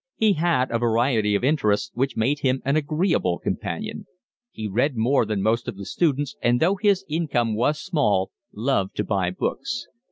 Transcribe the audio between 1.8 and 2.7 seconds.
which made him